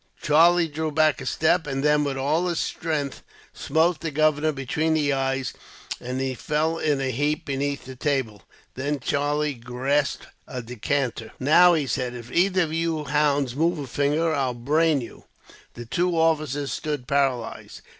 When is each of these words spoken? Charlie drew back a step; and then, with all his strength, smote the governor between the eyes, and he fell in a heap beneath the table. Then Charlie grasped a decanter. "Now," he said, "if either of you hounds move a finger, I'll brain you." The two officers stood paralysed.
Charlie 0.19 0.67
drew 0.67 0.89
back 0.91 1.21
a 1.21 1.27
step; 1.27 1.67
and 1.67 1.83
then, 1.83 2.03
with 2.03 2.17
all 2.17 2.47
his 2.47 2.59
strength, 2.59 3.21
smote 3.53 3.99
the 4.01 4.09
governor 4.09 4.51
between 4.51 4.95
the 4.95 5.13
eyes, 5.13 5.53
and 5.99 6.19
he 6.19 6.33
fell 6.33 6.79
in 6.79 6.99
a 6.99 7.11
heap 7.11 7.45
beneath 7.45 7.85
the 7.85 7.95
table. 7.95 8.41
Then 8.73 8.99
Charlie 8.99 9.53
grasped 9.53 10.25
a 10.47 10.63
decanter. 10.63 11.33
"Now," 11.39 11.75
he 11.75 11.85
said, 11.85 12.15
"if 12.15 12.31
either 12.31 12.63
of 12.63 12.73
you 12.73 13.03
hounds 13.03 13.55
move 13.55 13.77
a 13.77 13.85
finger, 13.85 14.33
I'll 14.33 14.55
brain 14.55 15.01
you." 15.01 15.25
The 15.75 15.85
two 15.85 16.17
officers 16.17 16.71
stood 16.71 17.07
paralysed. 17.07 17.83